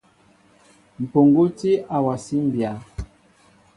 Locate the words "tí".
1.57-1.71